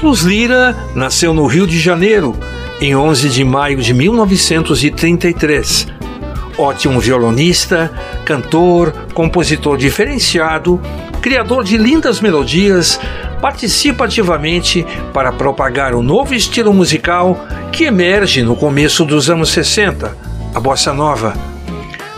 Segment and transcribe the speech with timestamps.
[0.00, 2.34] Carlos Lira nasceu no Rio de Janeiro
[2.80, 5.88] em 11 de maio de 1933.
[6.56, 7.92] Ótimo violonista,
[8.24, 10.80] cantor, compositor diferenciado,
[11.20, 12.98] criador de lindas melodias,
[13.42, 17.38] participa ativamente para propagar o novo estilo musical
[17.70, 20.16] que emerge no começo dos anos 60,
[20.54, 21.34] a bossa nova.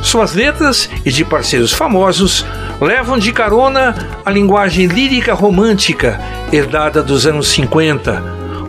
[0.01, 2.47] Suas letras e de parceiros famosos
[2.81, 6.21] levam de carona a linguagem lírica romântica
[6.53, 8.23] herdada dos anos 50,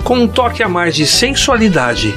[0.04, 2.16] com um toque a mais de sensualidade.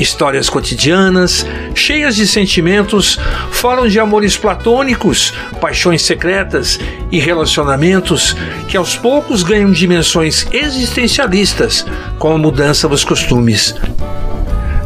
[0.00, 3.18] Histórias cotidianas, cheias de sentimentos,
[3.50, 6.78] falam de amores platônicos, paixões secretas
[7.10, 8.36] e relacionamentos
[8.68, 11.84] que aos poucos ganham dimensões existencialistas
[12.18, 13.74] com a mudança dos costumes.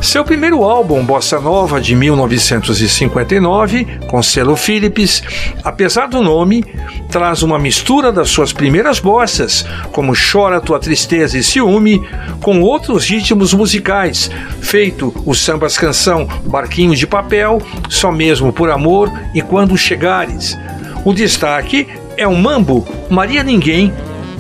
[0.03, 5.23] Seu primeiro álbum, Bossa Nova, de 1959, com selo Philips,
[5.63, 6.65] apesar do nome,
[7.09, 12.03] traz uma mistura das suas primeiras bossas, como Chora Tua Tristeza e Ciúme,
[12.41, 14.29] com outros ritmos musicais,
[14.61, 20.59] feito o sambas canção Barquinho de Papel, Só Mesmo por Amor e Quando Chegares.
[21.05, 21.87] O destaque
[22.17, 23.93] é o mambo Maria Ninguém,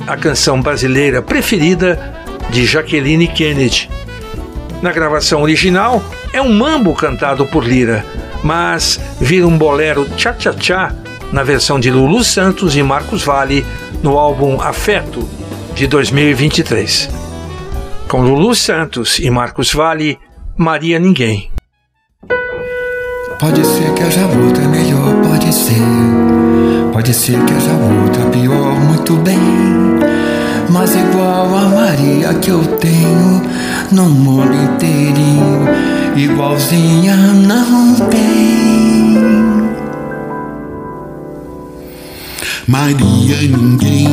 [0.08, 2.20] a canção brasileira preferida
[2.50, 4.01] de Jaqueline Kennedy.
[4.82, 8.04] Na gravação original, é um mambo cantado por Lira,
[8.42, 10.92] mas vira um bolero tchá-tchá-tchá
[11.32, 13.64] na versão de Lulu Santos e Marcos Vale
[14.02, 15.28] no álbum Afeto
[15.74, 17.08] de 2023.
[18.08, 20.18] Com Lulu Santos e Marcos Vale,
[20.58, 21.50] Maria Ninguém.
[23.38, 25.80] Pode ser que haja outra melhor, pode ser.
[26.92, 28.61] Pode ser que haja outra pior,
[32.40, 33.42] Que eu tenho
[33.92, 35.68] no mundo inteirinho,
[36.16, 39.62] igualzinha não tem.
[42.66, 44.08] Maria ninguém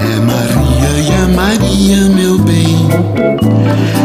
[0.00, 2.88] é Maria e a Maria meu bem.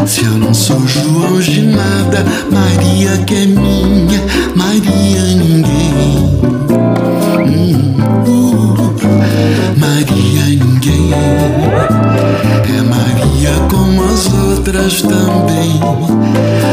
[0.06, 4.22] Se eu não sou João de nada, Maria que é minha,
[4.54, 6.40] Maria ninguém.
[7.46, 7.94] Hum,
[8.26, 11.10] uh, Maria ninguém
[12.68, 15.80] é Maria como as outras também.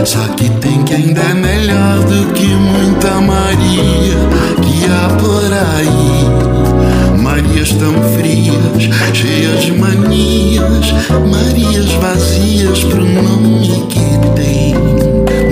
[0.06, 4.18] Só que tem quem ainda é melhor do que muita Maria
[4.62, 7.22] que há por aí.
[7.22, 10.94] Marias tão frias, cheias de manias,
[11.30, 14.76] Marias vazias pro nome que tem.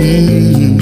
[0.00, 0.76] Hum,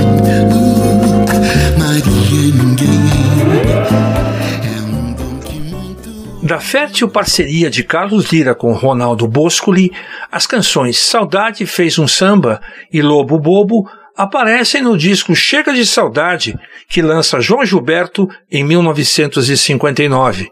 [6.55, 9.91] Da fértil parceria de Carlos Lira com Ronaldo Boscoli,
[10.31, 12.61] as canções Saudade Fez um Samba
[12.93, 16.57] e Lobo Bobo aparecem no disco Chega de Saudade,
[16.89, 20.49] que lança João Gilberto em 1959.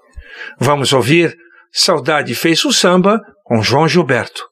[0.59, 1.37] Vamos ouvir
[1.71, 4.52] Saudade Fez um Samba com João Gilberto.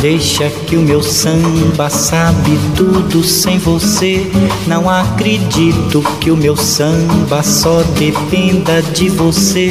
[0.00, 4.30] Deixa que o meu samba sabe tudo sem você.
[4.66, 9.70] Não acredito que o meu samba só dependa de você.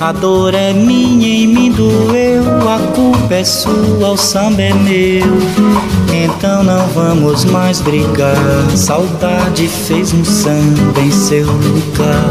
[0.00, 2.44] A dor é minha e me doeu.
[2.68, 5.38] A culpa é sua, o samba é meu.
[6.12, 8.36] Então não vamos mais brigar.
[8.76, 12.28] Saudade fez um samba em seu lugar.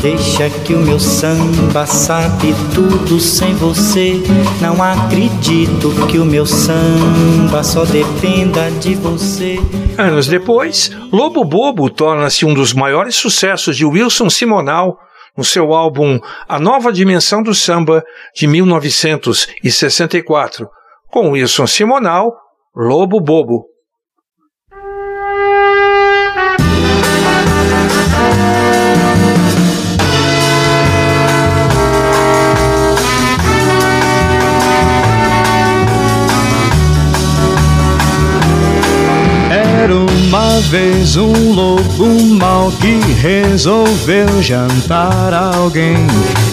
[0.00, 4.22] Deixa que o meu samba sabe tudo sem você.
[4.60, 9.58] Não acredito que o meu samba só dependa de você.
[9.98, 14.98] Anos depois, Lobo Bobo torna-se um dos maiores sucessos de Wilson Simonal
[15.36, 16.18] no seu álbum
[16.48, 18.02] A Nova Dimensão do Samba
[18.34, 20.70] de 1964,
[21.10, 22.32] com Wilson Simonal,
[22.74, 23.66] Lobo Bobo.
[39.90, 45.96] Uma vez um lobo mau que resolveu jantar alguém.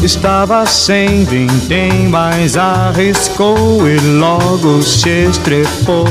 [0.04, 6.06] Estava sem vintém, mas arriscou e logo se estrepou.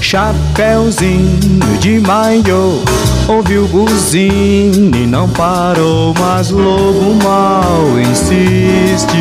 [0.00, 2.80] Chapeuzinho de maiô,
[3.28, 6.14] ouviu buzina e não parou.
[6.18, 9.18] Mas lobo mal insiste,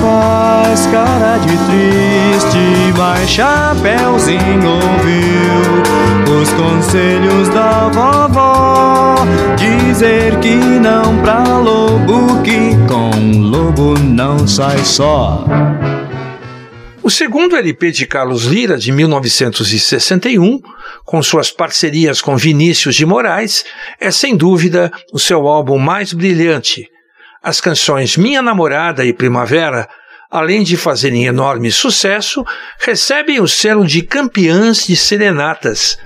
[0.00, 6.05] faz cara de triste, mas Chapeuzinho ouviu
[6.40, 9.16] os conselhos da vovó.
[9.56, 15.44] Dizer que não pra lobo, que com lobo não sai só.
[17.02, 20.60] O segundo LP de Carlos Lira, de 1961,
[21.04, 23.64] com suas parcerias com Vinícius de Moraes,
[24.00, 26.88] é sem dúvida o seu álbum mais brilhante.
[27.42, 29.88] As canções Minha Namorada e Primavera,
[30.28, 32.44] além de fazerem enorme sucesso,
[32.80, 35.96] recebem o selo de campeãs de serenatas.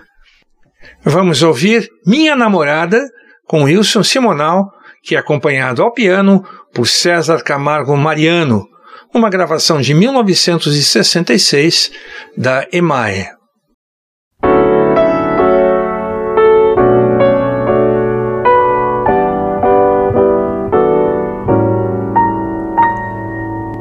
[1.04, 3.00] Vamos ouvir Minha Namorada
[3.46, 4.70] com Wilson Simonal,
[5.02, 6.44] que é acompanhado ao piano
[6.74, 8.70] por César Camargo Mariano
[9.12, 11.90] uma gravação de 1966
[12.36, 13.28] da EMAE.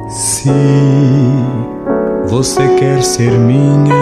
[0.10, 0.50] Se
[2.28, 3.96] você quer ser minha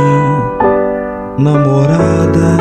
[1.37, 2.57] namorada,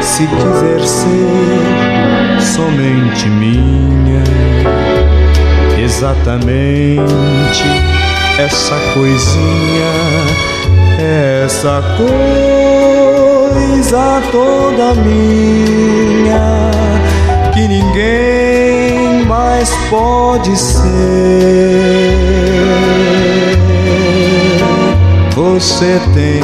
[0.00, 4.22] se quiser ser somente minha,
[5.82, 6.98] exatamente
[8.38, 9.92] essa coisinha,
[11.44, 13.07] essa coisa
[14.30, 16.70] toda minha
[17.54, 20.86] que ninguém mais pode ser.
[25.34, 26.42] Você tem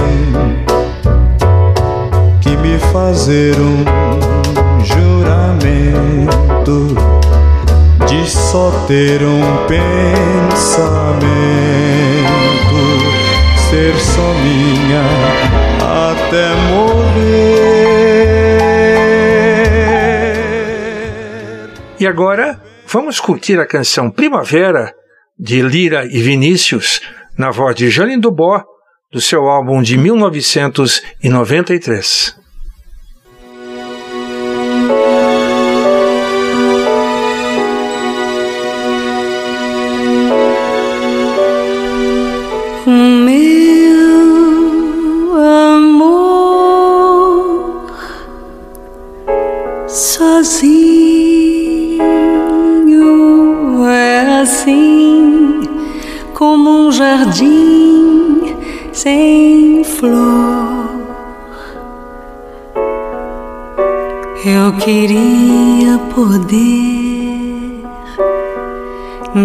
[2.40, 3.84] que me fazer um
[4.82, 5.76] juramento
[8.06, 10.94] de só ter um pensamento,
[13.70, 17.74] ser só minha até morrer.
[22.00, 24.94] E agora vamos curtir a canção Primavera
[25.38, 27.02] de Lira e Vinícius
[27.36, 28.64] na voz de Jane Dubó
[29.12, 32.43] do seu álbum de 1993.
[50.44, 52.04] Sozinho
[53.88, 55.62] é assim
[56.34, 58.54] como um jardim
[58.92, 60.84] sem flor.
[64.44, 67.82] Eu queria poder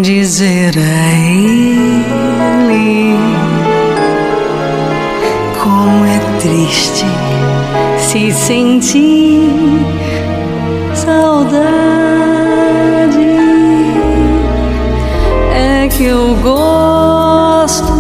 [0.02, 3.16] dizer a ele
[5.64, 7.06] como é triste
[7.98, 9.40] se sentir
[11.00, 11.60] saudade.
[15.54, 18.00] É que eu gosto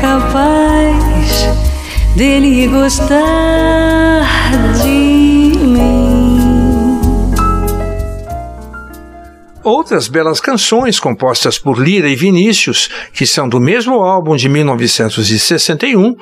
[0.00, 1.48] capaz
[2.16, 3.99] dele gostar
[9.70, 16.16] Outras belas canções compostas por Lira e Vinícius, que são do mesmo álbum de 1961,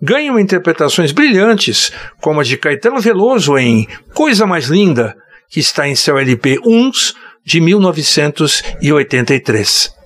[0.00, 1.90] ganham interpretações brilhantes,
[2.20, 5.16] como a de Caetano Veloso em Coisa Mais Linda,
[5.50, 10.01] que está em seu LP Uns de 1983.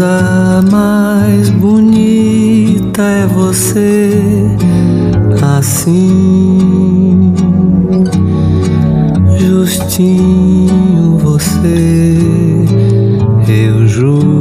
[0.00, 4.10] Coisa mais bonita é você
[5.58, 7.34] assim,
[9.38, 12.56] justinho você,
[13.46, 14.39] eu juro.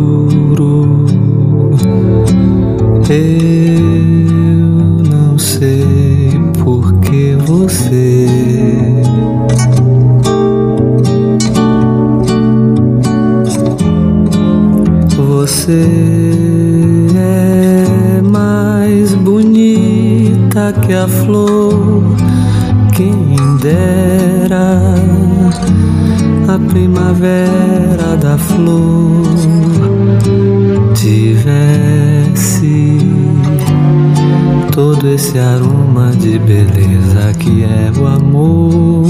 [35.30, 39.06] Esse aroma de beleza que é o amor,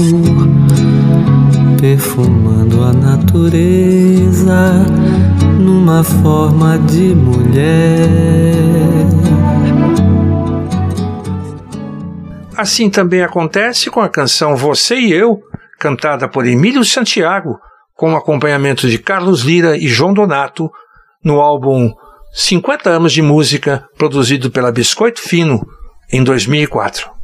[1.80, 4.84] perfumando a natureza
[5.58, 7.80] numa forma de mulher.
[12.54, 15.40] Assim também acontece com a canção Você e Eu,
[15.78, 17.58] cantada por Emílio Santiago,
[17.94, 20.70] com acompanhamento de Carlos Lira e João Donato,
[21.24, 21.90] no álbum
[22.34, 25.66] 50 anos de música, produzido pela Biscoito Fino,
[26.12, 27.19] em 2004.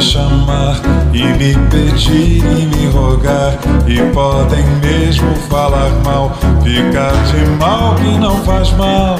[0.00, 0.80] Chamar
[1.12, 8.18] e me pedir e me rogar, e podem mesmo falar mal, ficar de mal que
[8.18, 9.18] não faz mal.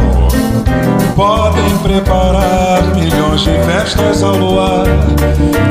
[1.15, 4.87] Podem preparar milhões de festas ao luar,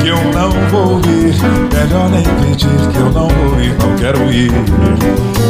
[0.00, 1.34] que eu não vou ir,
[1.74, 4.52] melhor nem pedir que eu não vou ir, não quero ir.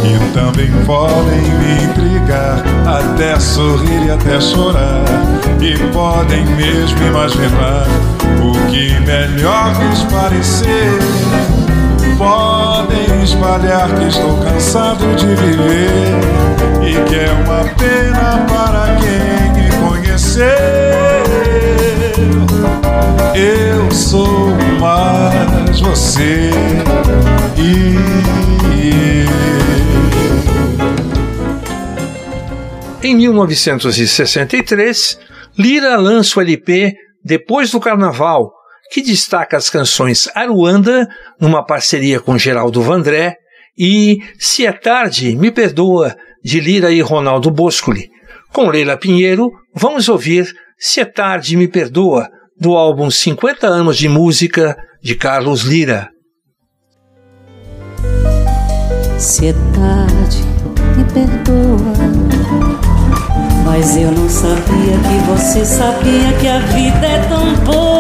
[0.05, 5.05] E também podem me intrigar, até sorrir e até chorar,
[5.61, 7.87] e podem mesmo imaginar
[8.43, 10.99] o que melhor lhes parecer.
[12.17, 15.91] Podem espalhar que estou cansado de viver
[16.83, 21.25] e que é uma pena para quem me conhecer.
[23.35, 26.51] Eu sou mais você
[27.57, 27.99] e
[33.03, 35.19] Em 1963,
[35.59, 38.53] Lira lança o LP Depois do Carnaval,
[38.91, 41.09] que destaca as canções Aruanda,
[41.41, 43.37] numa parceria com Geraldo Vandré,
[43.79, 48.11] e Se é Tarde, Me Perdoa, de Lira e Ronaldo Boscoli.
[48.53, 52.29] Com Leila Pinheiro, vamos ouvir Se é Tarde, Me Perdoa,
[52.59, 56.11] do álbum 50 anos de música de Carlos Lira.
[59.21, 60.43] Se é tarde,
[60.97, 61.93] me perdoa.
[63.67, 68.00] Mas eu não sabia que você sabia que a vida é tão boa.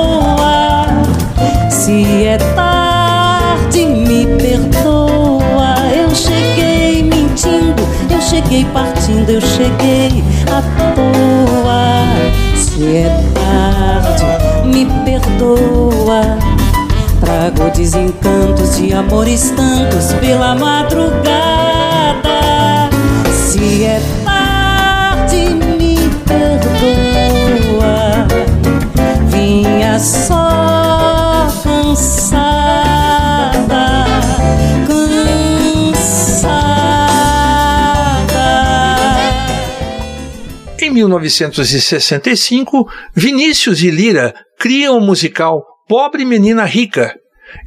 [1.70, 5.74] Se é tarde, me perdoa.
[5.94, 10.60] Eu cheguei mentindo, eu cheguei partindo, eu cheguei à
[10.94, 12.04] toa.
[12.56, 16.38] Se é tarde, me perdoa.
[17.20, 21.20] Trago desencantos de amores tantos pela madrugada.
[23.32, 24.29] Se é tarde,
[40.90, 47.14] Em 1965, Vinícius e Lira criam o musical Pobre Menina Rica.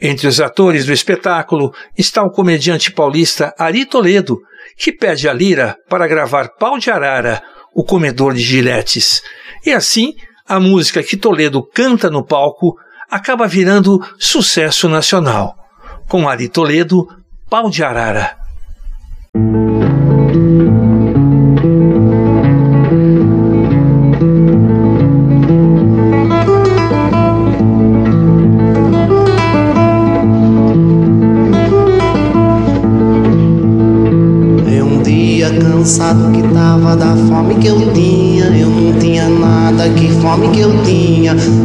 [0.01, 4.41] Entre os atores do espetáculo está o comediante paulista Ari Toledo,
[4.77, 7.41] que pede a Lira para gravar Pau de Arara,
[7.73, 9.21] o comedor de giletes.
[9.65, 10.15] E assim,
[10.45, 12.75] a música que Toledo canta no palco
[13.09, 15.55] acaba virando sucesso nacional.
[16.09, 17.07] Com Ari Toledo,
[17.49, 18.42] Pau de Arara.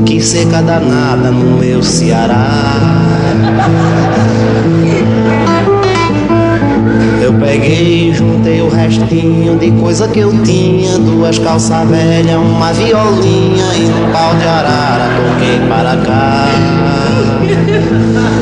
[0.05, 2.49] Que seca danada no meu Ceará.
[7.21, 10.97] Eu peguei, juntei o restinho de coisa que eu tinha.
[10.99, 15.11] Duas calças velhas, uma violinha e um pau de arara.
[15.17, 16.47] Toquei para cá.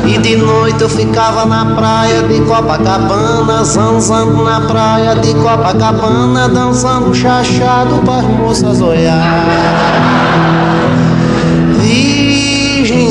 [0.07, 7.13] E de noite eu ficava na praia de Copacabana, zanzando na praia de Copacabana, dançando
[7.15, 10.96] chachado para as moças olhar.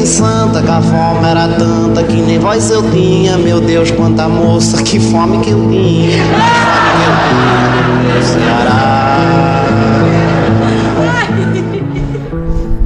[0.05, 3.37] Santa, que a fome era tanta que nem voz eu tinha.
[3.37, 6.23] Meu Deus, quanta moça, que fome que eu tinha.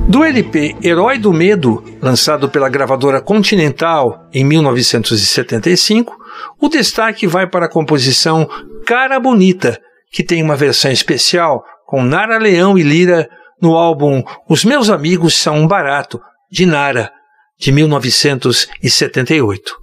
[0.07, 6.17] Do LP Herói do Medo, lançado pela gravadora Continental em 1975,
[6.59, 8.49] o destaque vai para a composição
[8.85, 9.79] Cara Bonita,
[10.11, 13.29] que tem uma versão especial com Nara Leão e Lira
[13.61, 17.13] no álbum Os Meus Amigos São um Barato, de Nara,
[17.57, 19.77] de 1978.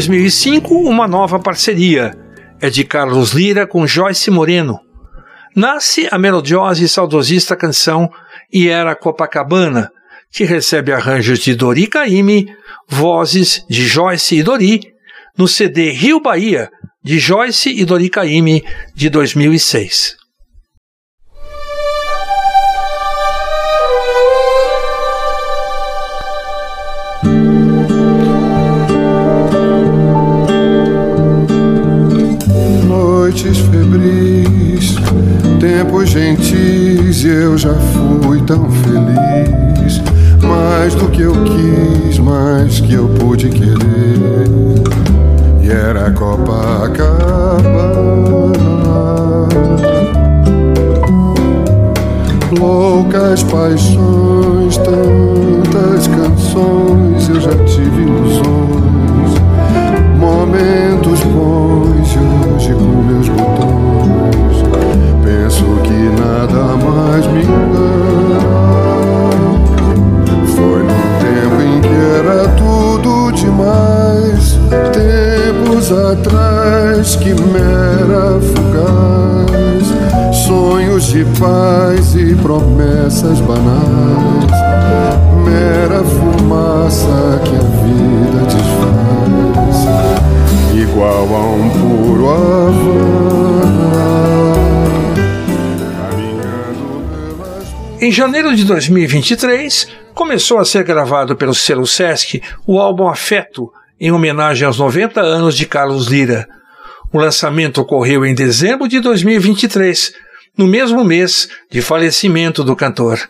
[0.00, 2.16] 2005, uma nova parceria
[2.58, 4.80] é de Carlos Lira com Joyce Moreno.
[5.54, 8.10] Nasce a melodiosa e saudosista canção
[8.50, 9.92] E Era Copacabana,
[10.32, 12.46] que recebe arranjos de Dori Caymmi,
[12.88, 14.80] vozes de Joyce e Dori,
[15.36, 16.70] no CD Rio Bahia,
[17.04, 18.64] de Joyce e Dori Caymmi,
[18.94, 20.16] de 2006.
[33.30, 34.96] Noites febris,
[35.60, 40.02] tempos gentis, eu já fui tão feliz.
[40.42, 44.18] Mais do que eu quis, mais que eu pude querer.
[45.62, 46.98] E era Copacabana.
[52.58, 58.09] Loucas paixões, tantas canções, eu já tive
[66.90, 68.40] mais me engana.
[70.56, 74.58] Foi num tempo em que era tudo demais,
[74.92, 79.86] tempos atrás que mera fugaz,
[80.46, 84.50] sonhos de paz e promessas banais,
[85.44, 89.78] mera fumaça que a vida desfaz,
[90.74, 93.89] igual a um puro Havana.
[98.02, 104.10] Em janeiro de 2023, começou a ser gravado pelo selo Sesc o álbum Afeto, em
[104.10, 106.48] homenagem aos 90 anos de Carlos Lira.
[107.12, 110.14] O lançamento ocorreu em dezembro de 2023,
[110.56, 113.20] no mesmo mês de falecimento do cantor.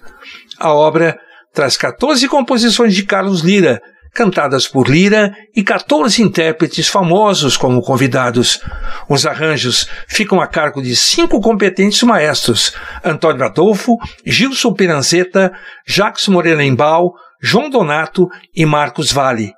[0.57, 1.19] A obra
[1.53, 8.61] traz 14 composições de Carlos Lira, cantadas por Lira e 14 intérpretes famosos como convidados.
[9.09, 15.53] Os arranjos ficam a cargo de cinco competentes maestros: Antônio Adolfo, Gilson Piranzeta,
[15.87, 19.53] Jacques Morelenbaum, João Donato e Marcos Vale.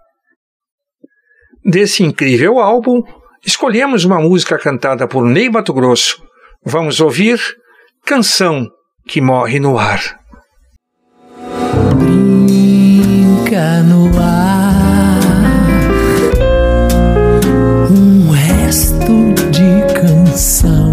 [1.64, 3.02] Desse incrível álbum,
[3.44, 6.22] escolhemos uma música cantada por Ney Mato Grosso.
[6.64, 7.40] Vamos ouvir
[8.04, 8.68] Canção
[9.06, 10.22] que Morre no Ar.
[13.60, 15.20] No ar
[17.90, 20.91] um resto de canção.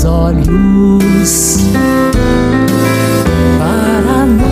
[0.00, 1.58] Teus olhos.
[3.58, 4.46] Para nós,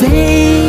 [0.00, 0.65] vem.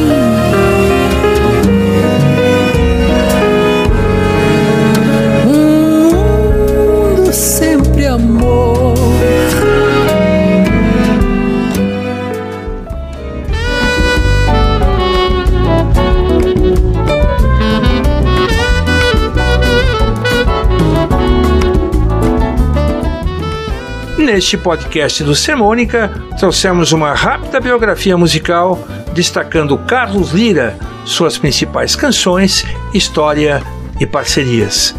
[24.38, 28.78] Neste podcast do Semônica, trouxemos uma rápida biografia musical
[29.12, 33.63] destacando Carlos Lira, suas principais canções, história
[34.00, 34.93] e parcerias.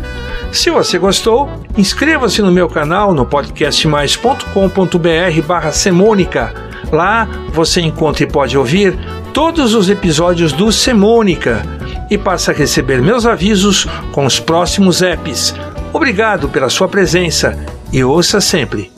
[0.51, 6.53] Se você gostou, inscreva-se no meu canal no podcastmais.com.br barra Semônica.
[6.91, 8.99] Lá você encontra e pode ouvir
[9.33, 11.63] todos os episódios do Semônica
[12.11, 15.55] e passa a receber meus avisos com os próximos apps.
[15.93, 17.57] Obrigado pela sua presença
[17.93, 18.98] e ouça sempre.